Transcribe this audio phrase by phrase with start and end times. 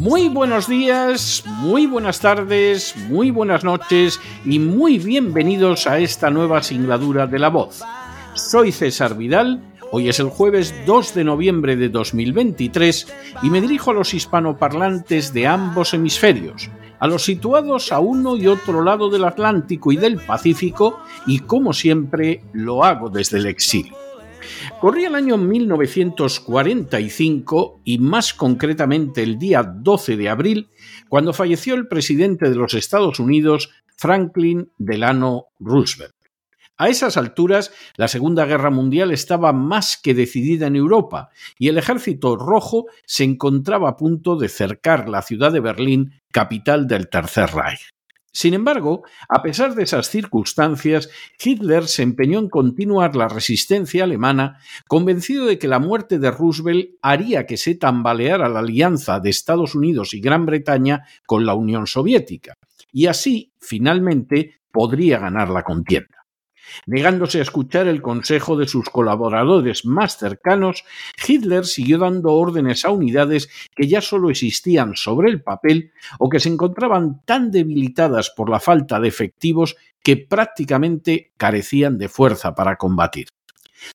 [0.00, 6.62] Muy buenos días, muy buenas tardes, muy buenas noches y muy bienvenidos a esta nueva
[6.62, 7.82] singladura de La Voz.
[8.32, 9.60] Soy César Vidal,
[9.92, 15.34] hoy es el jueves 2 de noviembre de 2023 y me dirijo a los hispanoparlantes
[15.34, 20.16] de ambos hemisferios, a los situados a uno y otro lado del Atlántico y del
[20.16, 24.09] Pacífico y como siempre lo hago desde el exilio.
[24.80, 30.70] Corría el año 1945 y más concretamente el día 12 de abril,
[31.08, 36.14] cuando falleció el presidente de los Estados Unidos, Franklin Delano Roosevelt.
[36.80, 41.76] A esas alturas, la Segunda Guerra Mundial estaba más que decidida en Europa y el
[41.76, 47.50] Ejército Rojo se encontraba a punto de cercar la ciudad de Berlín, capital del Tercer
[47.50, 47.90] Reich.
[48.32, 51.10] Sin embargo, a pesar de esas circunstancias,
[51.42, 56.90] Hitler se empeñó en continuar la resistencia alemana, convencido de que la muerte de Roosevelt
[57.02, 61.86] haría que se tambaleara la alianza de Estados Unidos y Gran Bretaña con la Unión
[61.86, 62.54] Soviética,
[62.92, 66.19] y así, finalmente, podría ganar la contienda.
[66.86, 70.84] Negándose a escuchar el consejo de sus colaboradores más cercanos,
[71.26, 76.40] Hitler siguió dando órdenes a unidades que ya solo existían sobre el papel o que
[76.40, 82.76] se encontraban tan debilitadas por la falta de efectivos que prácticamente carecían de fuerza para
[82.76, 83.28] combatir.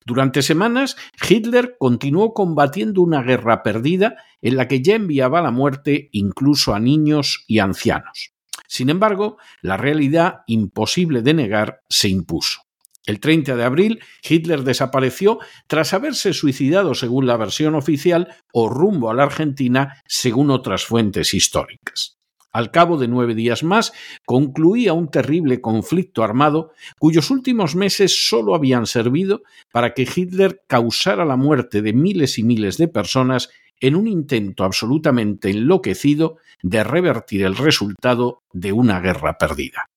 [0.05, 0.97] Durante semanas,
[1.27, 6.79] Hitler continuó combatiendo una guerra perdida en la que ya enviaba la muerte incluso a
[6.79, 8.31] niños y ancianos.
[8.67, 12.64] Sin embargo, la realidad imposible de negar se impuso.
[13.05, 19.09] El 30 de abril, Hitler desapareció tras haberse suicidado según la versión oficial o rumbo
[19.09, 22.17] a la Argentina según otras fuentes históricas.
[22.51, 23.91] Al cabo de nueve días más,
[24.25, 29.43] concluía un terrible conflicto armado cuyos últimos meses solo habían servido
[29.73, 33.49] para que Hitler causara la muerte de miles y miles de personas
[33.81, 39.89] en un intento absolutamente enloquecido de revertir el resultado de una guerra perdida.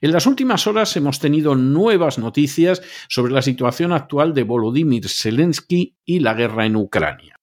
[0.00, 5.96] En las últimas horas hemos tenido nuevas noticias sobre la situación actual de Volodymyr Zelensky
[6.04, 7.36] y la guerra en Ucrania.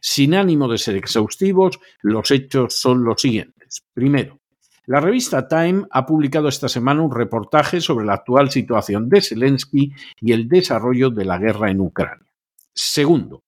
[0.00, 3.84] Sin ánimo de ser exhaustivos, los hechos son los siguientes.
[3.92, 4.40] Primero,
[4.86, 9.92] la revista Time ha publicado esta semana un reportaje sobre la actual situación de Zelensky
[10.20, 12.30] y el desarrollo de la guerra en Ucrania.
[12.74, 13.44] Segundo,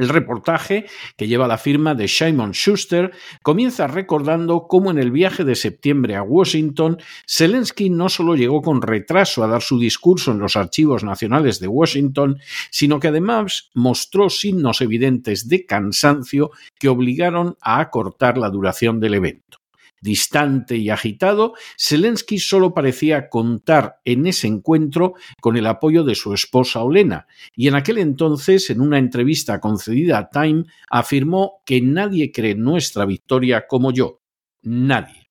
[0.00, 3.12] el reportaje, que lleva la firma de Simon Schuster,
[3.42, 8.82] comienza recordando cómo en el viaje de septiembre a Washington, Zelensky no solo llegó con
[8.82, 12.38] retraso a dar su discurso en los archivos nacionales de Washington,
[12.70, 19.14] sino que además mostró signos evidentes de cansancio que obligaron a acortar la duración del
[19.14, 19.59] evento.
[20.00, 26.32] Distante y agitado, Zelensky solo parecía contar en ese encuentro con el apoyo de su
[26.32, 32.32] esposa Olena, y en aquel entonces, en una entrevista concedida a Time, afirmó que nadie
[32.32, 34.20] cree nuestra victoria como yo.
[34.62, 35.30] Nadie.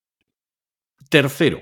[1.08, 1.60] Tercero,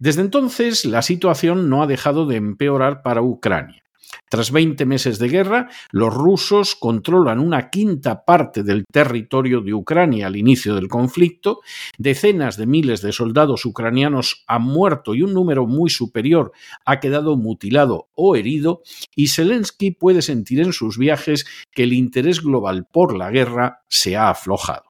[0.00, 3.84] desde entonces la situación no ha dejado de empeorar para Ucrania.
[4.28, 10.28] Tras 20 meses de guerra, los rusos controlan una quinta parte del territorio de Ucrania
[10.28, 11.60] al inicio del conflicto,
[11.98, 16.52] decenas de miles de soldados ucranianos han muerto y un número muy superior
[16.84, 18.82] ha quedado mutilado o herido,
[19.16, 24.16] y Zelensky puede sentir en sus viajes que el interés global por la guerra se
[24.16, 24.84] ha aflojado.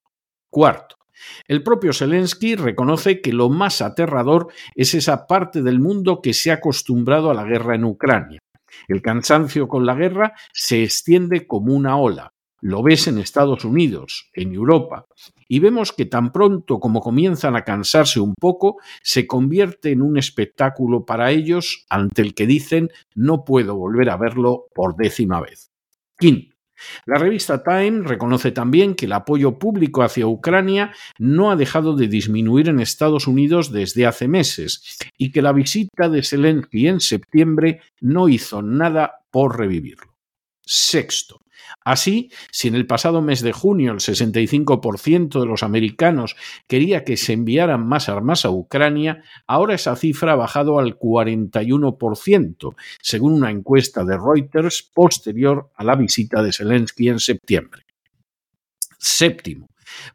[0.51, 0.97] Cuarto,
[1.47, 6.51] el propio Zelensky reconoce que lo más aterrador es esa parte del mundo que se
[6.51, 8.41] ha acostumbrado a la guerra en Ucrania.
[8.89, 12.33] El cansancio con la guerra se extiende como una ola.
[12.63, 15.07] Lo ves en Estados Unidos, en Europa,
[15.49, 20.19] y vemos que tan pronto como comienzan a cansarse un poco, se convierte en un
[20.19, 25.71] espectáculo para ellos ante el que dicen no puedo volver a verlo por décima vez.
[26.19, 26.55] Quinto,
[27.07, 32.09] La revista Time reconoce también que el apoyo público hacia Ucrania no ha dejado de
[32.09, 37.81] disminuir en Estados Unidos desde hace meses y que la visita de Zelensky en septiembre
[38.01, 40.15] no hizo nada por revivirlo.
[40.63, 41.41] Sexto,
[41.85, 46.37] Así, si en el pasado mes de junio el 65% de los americanos
[46.67, 52.75] quería que se enviaran más armas a Ucrania, ahora esa cifra ha bajado al 41%,
[53.01, 57.83] según una encuesta de Reuters posterior a la visita de Zelensky en septiembre.
[58.99, 59.69] Séptimo,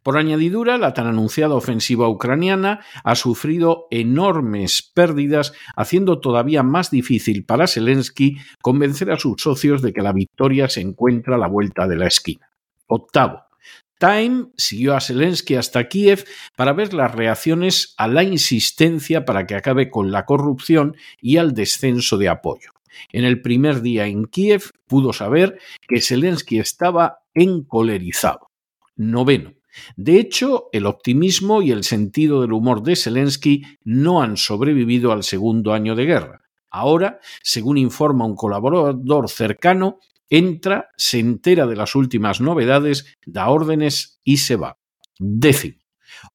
[0.04, 7.46] por añadidura, la tan anunciada ofensiva ucraniana ha sufrido enormes pérdidas, haciendo todavía más difícil
[7.46, 11.88] para Zelensky convencer a sus socios de que la victoria se encuentra a la vuelta
[11.88, 12.50] de la esquina.
[12.88, 13.44] Octavo.
[13.98, 16.26] Time siguió a Zelensky hasta Kiev
[16.58, 21.54] para ver las reacciones a la insistencia para que acabe con la corrupción y al
[21.54, 22.72] descenso de apoyo.
[23.12, 28.50] En el primer día en Kiev pudo saber que Zelensky estaba encolerizado.
[28.96, 29.54] Noveno.
[29.96, 35.24] De hecho, el optimismo y el sentido del humor de Zelensky no han sobrevivido al
[35.24, 36.42] segundo año de guerra.
[36.70, 40.00] Ahora, según informa un colaborador cercano,
[40.30, 44.78] entra, se entera de las últimas novedades, da órdenes y se va.
[45.18, 45.78] Décimo.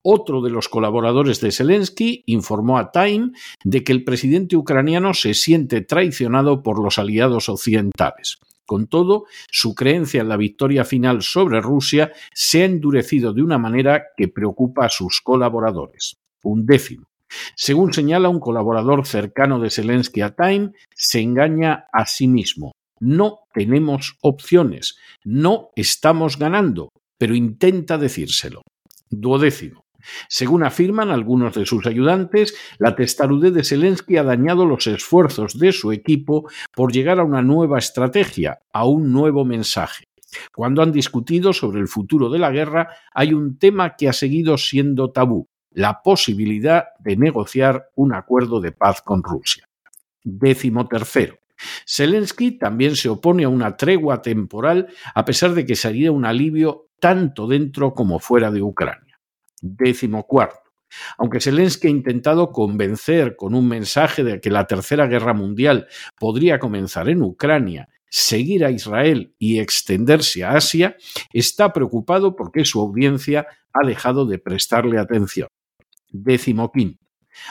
[0.02, 3.32] Otro de los colaboradores de Zelensky informó a Time
[3.64, 8.38] de que el presidente ucraniano se siente traicionado por los aliados occidentales.
[8.70, 13.58] Con todo, su creencia en la victoria final sobre Rusia se ha endurecido de una
[13.58, 16.18] manera que preocupa a sus colaboradores.
[16.44, 17.08] Un décimo.
[17.56, 22.70] Según señala un colaborador cercano de Zelensky a Time, se engaña a sí mismo.
[23.00, 28.62] No tenemos opciones, no estamos ganando, pero intenta decírselo.
[29.10, 29.82] Duodécimo.
[30.28, 35.72] Según afirman algunos de sus ayudantes, la testarudez de Zelensky ha dañado los esfuerzos de
[35.72, 40.04] su equipo por llegar a una nueva estrategia, a un nuevo mensaje.
[40.54, 44.56] Cuando han discutido sobre el futuro de la guerra, hay un tema que ha seguido
[44.58, 49.68] siendo tabú, la posibilidad de negociar un acuerdo de paz con Rusia.
[50.22, 51.38] Décimo tercero.
[51.86, 56.88] Zelensky también se opone a una tregua temporal a pesar de que sería un alivio
[57.00, 59.09] tanto dentro como fuera de Ucrania.
[59.60, 60.70] Décimo cuarto.
[61.18, 65.86] Aunque Zelensky ha intentado convencer con un mensaje de que la Tercera Guerra Mundial
[66.18, 70.96] podría comenzar en Ucrania, seguir a Israel y extenderse a Asia,
[71.32, 75.48] está preocupado porque su audiencia ha dejado de prestarle atención.
[76.10, 76.98] Décimo quinto.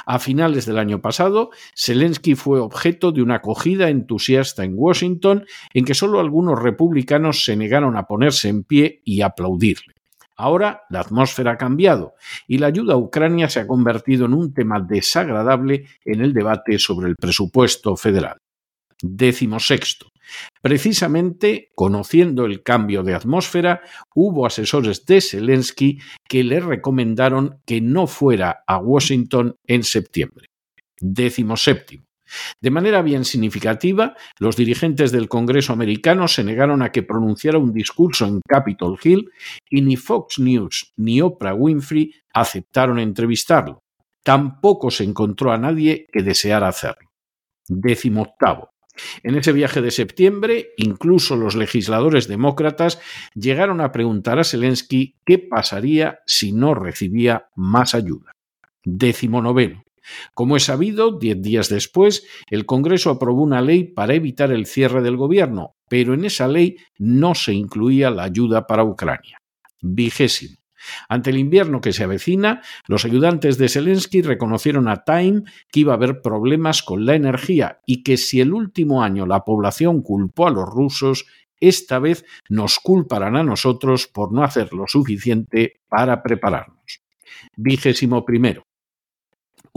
[0.05, 5.85] A finales del año pasado, Zelensky fue objeto de una acogida entusiasta en Washington en
[5.85, 9.98] que solo algunos republicanos se negaron a ponerse en pie y aplaudirle.
[10.39, 12.15] Ahora la atmósfera ha cambiado
[12.47, 16.79] y la ayuda a Ucrania se ha convertido en un tema desagradable en el debate
[16.79, 18.37] sobre el presupuesto federal.
[19.01, 20.07] Décimo sexto.
[20.61, 23.81] Precisamente conociendo el cambio de atmósfera,
[24.15, 25.99] hubo asesores de Zelensky
[26.29, 30.45] que le recomendaron que no fuera a Washington en septiembre.
[31.01, 32.05] Décimo séptimo.
[32.61, 37.73] De manera bien significativa, los dirigentes del Congreso americano se negaron a que pronunciara un
[37.73, 39.29] discurso en Capitol Hill
[39.69, 43.83] y ni Fox News ni Oprah Winfrey aceptaron entrevistarlo.
[44.23, 47.09] Tampoco se encontró a nadie que deseara hacerlo.
[47.67, 48.71] Décimo octavo.
[49.23, 52.99] En ese viaje de septiembre, incluso los legisladores demócratas
[53.33, 58.33] llegaron a preguntar a Zelensky qué pasaría si no recibía más ayuda.
[58.83, 59.83] Décimo noveno.
[60.33, 65.01] Como es sabido, diez días después, el Congreso aprobó una ley para evitar el cierre
[65.01, 69.39] del gobierno, pero en esa ley no se incluía la ayuda para Ucrania.
[69.81, 70.59] Vigésimo.
[71.07, 75.93] Ante el invierno que se avecina, los ayudantes de Zelensky reconocieron a Time que iba
[75.93, 80.47] a haber problemas con la energía y que si el último año la población culpó
[80.47, 81.25] a los rusos,
[81.59, 87.01] esta vez nos culparán a nosotros por no hacer lo suficiente para prepararnos.
[87.55, 88.63] Vigésimo primero.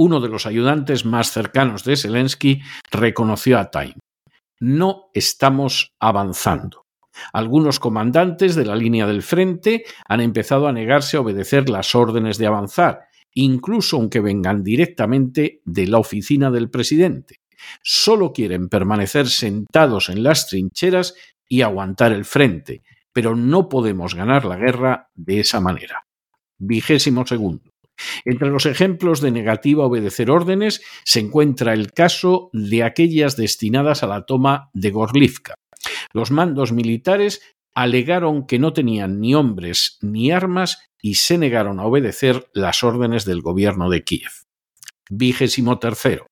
[0.04, 3.94] Uno de los ayudantes más cercanos de Zelensky reconoció a Time.
[4.58, 6.86] No estamos avanzando.
[7.32, 12.36] Algunos comandantes de la línea del frente han empezado a negarse a obedecer las órdenes
[12.36, 17.36] de avanzar, incluso aunque vengan directamente de la oficina del presidente.
[17.84, 21.14] Solo quieren permanecer sentados en las trincheras
[21.48, 22.82] y aguantar el frente,
[23.12, 26.08] pero no podemos ganar la guerra de esa manera.
[26.58, 27.71] Vigésimo segundo.
[28.24, 34.02] Entre los ejemplos de negativa a obedecer órdenes se encuentra el caso de aquellas destinadas
[34.02, 35.54] a la toma de Gorlivka.
[36.12, 37.40] Los mandos militares
[37.74, 43.24] alegaron que no tenían ni hombres ni armas y se negaron a obedecer las órdenes
[43.24, 44.30] del gobierno de Kiev.
[45.10, 46.26] Vigésimo tercero.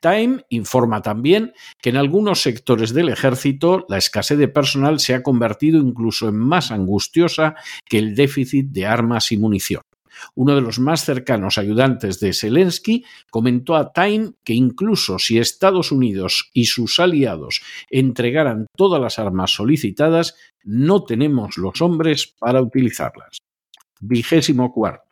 [0.00, 5.22] Time informa también que en algunos sectores del ejército la escasez de personal se ha
[5.22, 7.54] convertido incluso en más angustiosa
[7.86, 9.82] que el déficit de armas y munición.
[10.34, 15.92] Uno de los más cercanos ayudantes de Zelensky comentó a Time que incluso si Estados
[15.92, 23.38] Unidos y sus aliados entregaran todas las armas solicitadas, no tenemos los hombres para utilizarlas.
[24.00, 25.09] Vigésimo cuarto.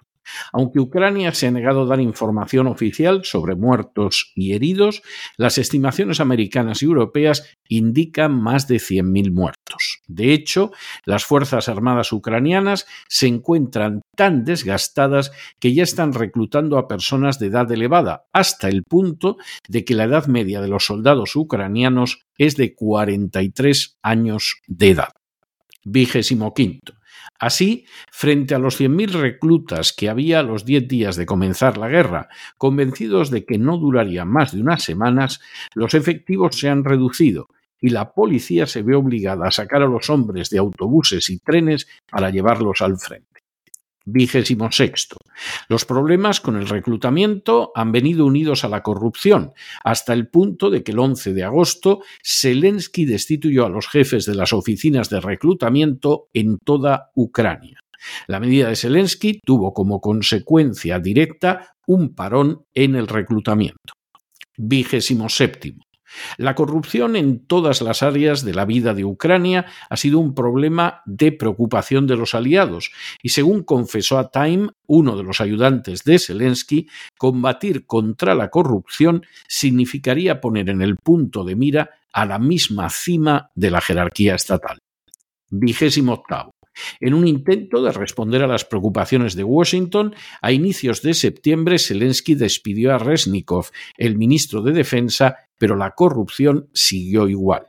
[0.52, 5.02] Aunque Ucrania se ha negado a dar información oficial sobre muertos y heridos,
[5.36, 10.00] las estimaciones americanas y europeas indican más de 100.000 muertos.
[10.06, 10.72] De hecho,
[11.04, 17.46] las Fuerzas Armadas ucranianas se encuentran tan desgastadas que ya están reclutando a personas de
[17.46, 19.36] edad elevada, hasta el punto
[19.68, 25.12] de que la edad media de los soldados ucranianos es de 43 años de edad.
[25.84, 26.97] Vigésimo quinto.
[27.38, 31.88] Así, frente a los 100.000 reclutas que había a los 10 días de comenzar la
[31.88, 35.40] guerra, convencidos de que no duraría más de unas semanas,
[35.74, 37.48] los efectivos se han reducido
[37.80, 41.86] y la policía se ve obligada a sacar a los hombres de autobuses y trenes
[42.10, 43.27] para llevarlos al frente.
[44.10, 45.16] Vigésimo sexto.
[45.68, 49.52] Los problemas con el reclutamiento han venido unidos a la corrupción,
[49.84, 54.34] hasta el punto de que el 11 de agosto Zelensky destituyó a los jefes de
[54.34, 57.80] las oficinas de reclutamiento en toda Ucrania.
[58.26, 63.92] La medida de Zelensky tuvo como consecuencia directa un parón en el reclutamiento.
[64.56, 65.87] Vigésimo séptimo.
[66.36, 71.02] La corrupción en todas las áreas de la vida de Ucrania ha sido un problema
[71.06, 76.18] de preocupación de los aliados y según confesó a Time, uno de los ayudantes de
[76.18, 76.88] Zelensky,
[77.18, 83.50] combatir contra la corrupción significaría poner en el punto de mira a la misma cima
[83.54, 84.78] de la jerarquía estatal.
[85.50, 86.52] Vigésimo octavo.
[87.00, 92.34] En un intento de responder a las preocupaciones de Washington, a inicios de septiembre Zelensky
[92.34, 97.66] despidió a Resnikov, el ministro de Defensa, pero la corrupción siguió igual.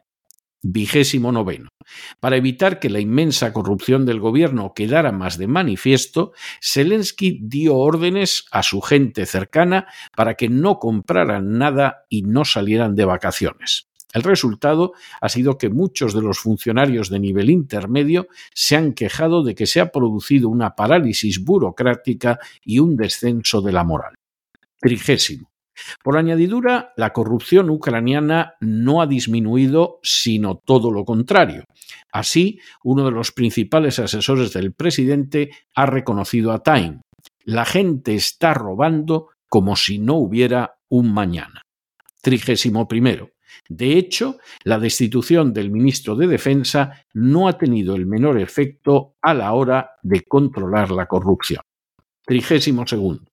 [0.62, 1.70] Vigésimo noveno.
[2.20, 8.46] Para evitar que la inmensa corrupción del gobierno quedara más de manifiesto, Zelensky dio órdenes
[8.52, 13.90] a su gente cercana para que no compraran nada y no salieran de vacaciones.
[14.12, 19.44] El resultado ha sido que muchos de los funcionarios de nivel intermedio se han quejado
[19.44, 24.16] de que se ha producido una parálisis burocrática y un descenso de la moral.
[24.80, 25.52] Trigésimo.
[26.04, 31.64] Por añadidura, la corrupción ucraniana no ha disminuido, sino todo lo contrario.
[32.12, 37.02] Así, uno de los principales asesores del presidente ha reconocido a Time.
[37.44, 41.62] La gente está robando como si no hubiera un mañana.
[42.22, 43.32] Trigésimo primero.
[43.68, 49.34] De hecho, la destitución del ministro de Defensa no ha tenido el menor efecto a
[49.34, 51.62] la hora de controlar la corrupción.
[52.26, 53.24] Trigésimo segundo.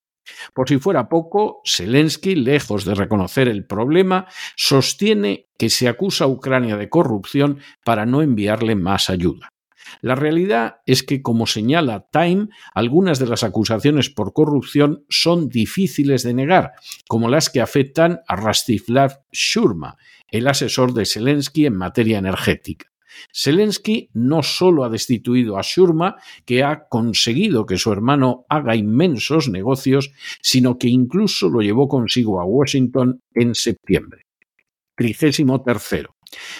[0.55, 6.29] Por si fuera poco, Zelensky, lejos de reconocer el problema, sostiene que se acusa a
[6.29, 9.53] Ucrania de corrupción para no enviarle más ayuda.
[10.01, 16.23] La realidad es que, como señala Time, algunas de las acusaciones por corrupción son difíciles
[16.23, 16.73] de negar,
[17.09, 19.97] como las que afectan a Rastislav Shurma,
[20.29, 22.91] el asesor de Zelensky en materia energética.
[23.35, 29.49] Zelensky no solo ha destituido a Shurma, que ha conseguido que su hermano haga inmensos
[29.49, 34.23] negocios, sino que incluso lo llevó consigo a Washington en septiembre.
[34.97, 36.17] Tricésimo tercero.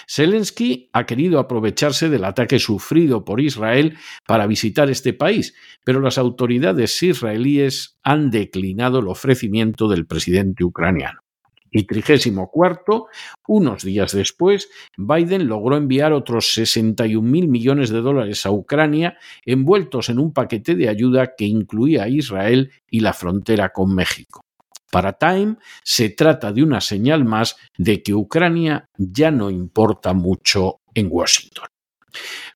[0.09, 6.17] Zelensky ha querido aprovecharse del ataque sufrido por Israel para visitar este país, pero las
[6.17, 11.26] autoridades israelíes han declinado el ofrecimiento del presidente ucraniano.
[11.71, 13.07] Y trigésimo cuarto,
[13.47, 20.09] unos días después, Biden logró enviar otros 61 mil millones de dólares a Ucrania envueltos
[20.09, 24.41] en un paquete de ayuda que incluía a Israel y la frontera con México.
[24.91, 30.79] Para Time se trata de una señal más de que Ucrania ya no importa mucho
[30.93, 31.67] en Washington.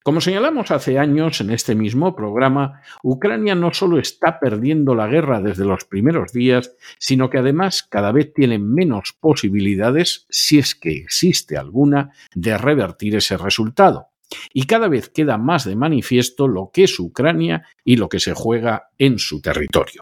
[0.04, 5.42] Como señalamos hace años en este mismo programa, Ucrania no solo está perdiendo la guerra
[5.42, 10.92] desde los primeros días, sino que además cada vez tiene menos posibilidades, si es que
[10.92, 14.08] existe alguna, de revertir ese resultado.
[14.54, 18.34] Y cada vez queda más de manifiesto lo que es Ucrania y lo que se
[18.34, 20.02] juega en su territorio.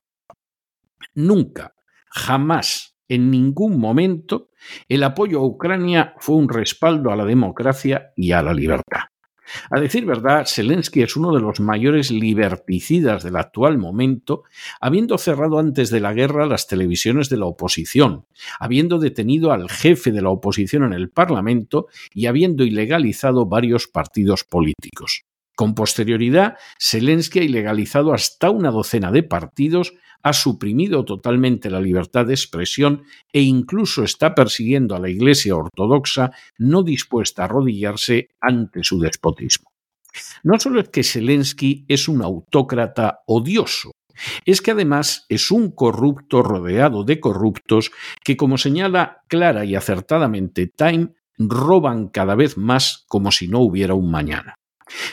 [1.16, 1.74] Nunca
[2.10, 4.50] Jamás, en ningún momento,
[4.88, 9.02] el apoyo a Ucrania fue un respaldo a la democracia y a la libertad.
[9.70, 14.44] A decir verdad, Zelensky es uno de los mayores liberticidas del actual momento,
[14.80, 18.26] habiendo cerrado antes de la guerra las televisiones de la oposición,
[18.60, 24.44] habiendo detenido al jefe de la oposición en el Parlamento y habiendo ilegalizado varios partidos
[24.44, 25.29] políticos.
[25.60, 32.28] Con posterioridad, Zelensky ha ilegalizado hasta una docena de partidos, ha suprimido totalmente la libertad
[32.28, 38.86] de expresión e incluso está persiguiendo a la Iglesia Ortodoxa no dispuesta a arrodillarse ante
[38.86, 39.74] su despotismo.
[40.44, 43.92] No solo es que Zelensky es un autócrata odioso,
[44.46, 47.92] es que además es un corrupto rodeado de corruptos
[48.24, 53.94] que, como señala clara y acertadamente Time, roban cada vez más como si no hubiera
[53.94, 54.56] un mañana.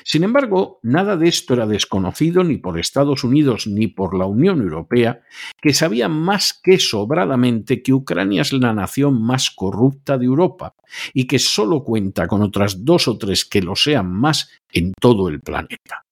[0.05, 4.61] Sin embargo, nada de esto era desconocido ni por Estados Unidos ni por la Unión
[4.61, 5.21] Europea,
[5.61, 10.75] que sabían más que sobradamente que Ucrania es la nación más corrupta de Europa
[11.13, 15.29] y que solo cuenta con otras dos o tres que lo sean más en todo
[15.29, 16.07] el planeta.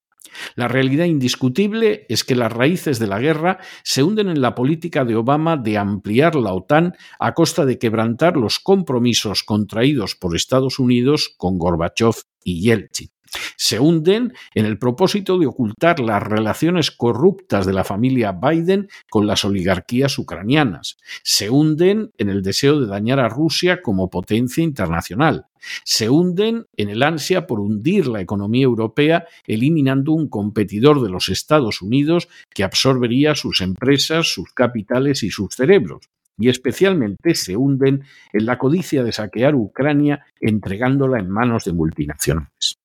[0.56, 5.04] La realidad indiscutible es que las raíces de la guerra se hunden en la política
[5.04, 10.78] de Obama de ampliar la OTAN a costa de quebrantar los compromisos contraídos por Estados
[10.78, 13.13] Unidos con Gorbachev y Yeltsin
[13.56, 19.26] se hunden en el propósito de ocultar las relaciones corruptas de la familia Biden con
[19.26, 25.46] las oligarquías ucranianas, se hunden en el deseo de dañar a Rusia como potencia internacional,
[25.84, 31.28] se hunden en el ansia por hundir la economía europea eliminando un competidor de los
[31.28, 36.08] Estados Unidos que absorbería sus empresas, sus capitales y sus cerebros.
[36.36, 42.83] Y especialmente se hunden en la codicia de saquear Ucrania entregándola en manos de multinacionales.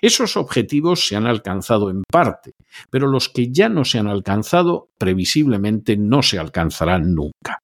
[0.00, 2.54] Esos objetivos se han alcanzado en parte,
[2.90, 7.62] pero los que ya no se han alcanzado previsiblemente no se alcanzarán nunca.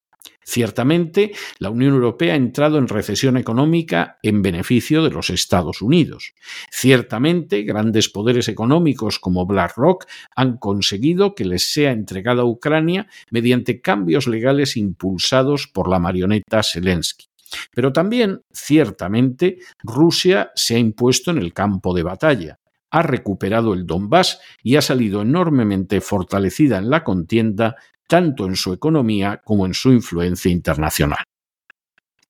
[0.49, 6.35] Ciertamente, la Unión Europea ha entrado en recesión económica en beneficio de los Estados Unidos.
[6.71, 10.05] Ciertamente, grandes poderes económicos como BlackRock
[10.37, 16.63] han conseguido que les sea entregada a Ucrania mediante cambios legales impulsados por la marioneta
[16.63, 17.27] Zelensky.
[17.73, 22.59] Pero también, ciertamente, Rusia se ha impuesto en el campo de batalla,
[22.91, 27.75] ha recuperado el Donbass y ha salido enormemente fortalecida en la contienda,
[28.07, 31.23] tanto en su economía como en su influencia internacional.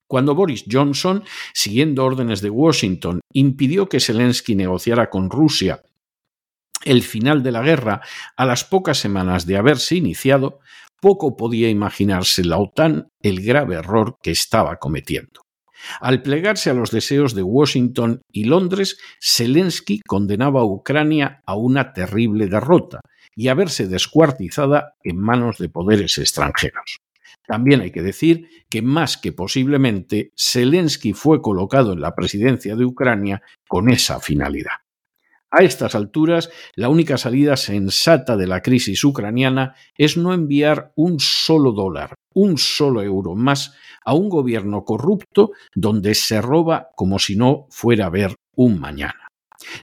[0.07, 5.83] Cuando Boris Johnson, siguiendo órdenes de Washington, impidió que Zelensky negociara con Rusia
[6.85, 8.01] el final de la guerra
[8.37, 10.59] a las pocas semanas de haberse iniciado,
[11.01, 15.41] poco podía imaginarse la OTAN el grave error que estaba cometiendo.
[15.99, 21.93] Al plegarse a los deseos de Washington y Londres, Zelensky condenaba a Ucrania a una
[21.93, 23.01] terrible derrota
[23.35, 26.97] y a verse descuartizada en manos de poderes extranjeros.
[27.45, 32.85] También hay que decir que más que posiblemente Zelensky fue colocado en la presidencia de
[32.85, 34.73] Ucrania con esa finalidad.
[35.49, 41.21] A estas alturas, la única salida sensata de la crisis ucraniana es no enviar un
[41.21, 47.37] solo dólar, un solo euro más a un gobierno corrupto donde se roba como si
[47.37, 49.27] no fuera a haber un mañana.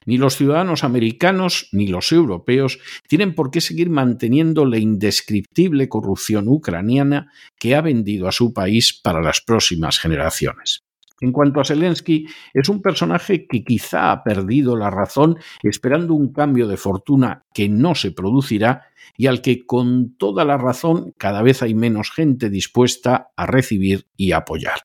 [0.05, 6.47] Ni los ciudadanos americanos ni los europeos tienen por qué seguir manteniendo la indescriptible corrupción
[6.47, 10.84] ucraniana que ha vendido a su país para las próximas generaciones.
[11.21, 16.33] En cuanto a Zelensky, es un personaje que quizá ha perdido la razón esperando un
[16.33, 21.41] cambio de fortuna que no se producirá y al que con toda la razón cada
[21.41, 24.79] vez hay menos gente dispuesta a recibir y apoyar.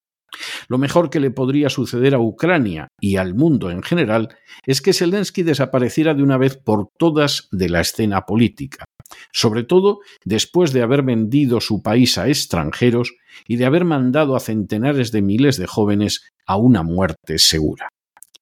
[0.69, 4.29] Lo mejor que le podría suceder a Ucrania y al mundo en general
[4.65, 8.85] es que Zelensky desapareciera de una vez por todas de la escena política,
[9.33, 13.15] sobre todo después de haber vendido su país a extranjeros
[13.47, 17.89] y de haber mandado a centenares de miles de jóvenes a una muerte segura.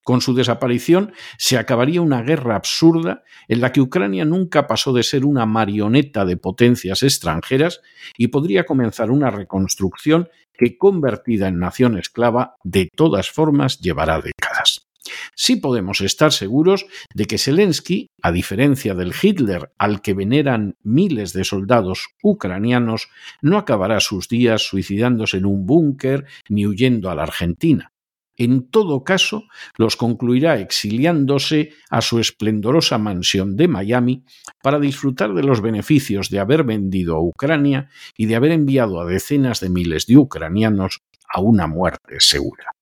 [0.09, 5.02] Con su desaparición se acabaría una guerra absurda en la que Ucrania nunca pasó de
[5.02, 7.83] ser una marioneta de potencias extranjeras
[8.16, 14.88] y podría comenzar una reconstrucción que, convertida en nación esclava, de todas formas llevará décadas.
[15.34, 21.32] Sí podemos estar seguros de que Zelensky, a diferencia del Hitler al que veneran miles
[21.32, 23.08] de soldados ucranianos,
[23.42, 27.92] no acabará sus días suicidándose en un búnker ni huyendo a la Argentina.
[28.38, 34.24] En todo caso, los concluirá exiliándose a su esplendorosa mansión de Miami
[34.62, 39.06] para disfrutar de los beneficios de haber vendido a Ucrania y de haber enviado a
[39.06, 42.77] decenas de miles de ucranianos a una muerte segura.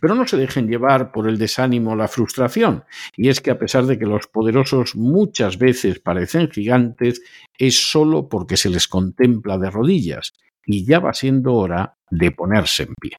[0.00, 2.84] Pero no se dejen llevar por el desánimo la frustración,
[3.16, 7.22] y es que a pesar de que los poderosos muchas veces parecen gigantes,
[7.56, 10.32] es solo porque se les contempla de rodillas,
[10.64, 13.16] y ya va siendo hora de ponerse en pie.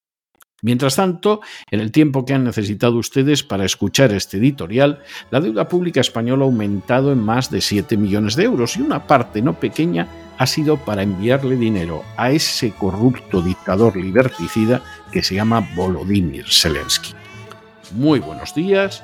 [0.62, 1.42] Mientras tanto,
[1.72, 5.00] en el tiempo que han necesitado ustedes para escuchar este editorial,
[5.32, 9.08] la deuda pública española ha aumentado en más de 7 millones de euros y una
[9.08, 15.36] parte no pequeña ha sido para enviarle dinero a ese corrupto dictador liberticida que se
[15.36, 17.14] llama Volodymyr Zelensky.
[17.92, 19.04] Muy buenos días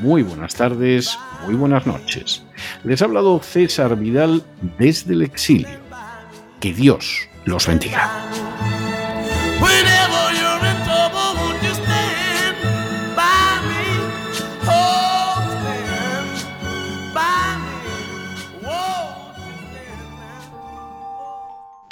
[0.00, 2.42] muy buenas tardes, muy buenas noches.
[2.84, 4.42] Les ha hablado César Vidal
[4.78, 5.78] desde el exilio.
[6.60, 8.10] Que Dios los bendiga.